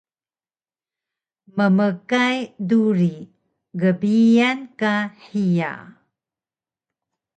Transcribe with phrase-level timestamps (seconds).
[1.55, 3.13] Mmkay duri
[3.79, 4.93] gbiyan ka
[5.25, 5.71] hiya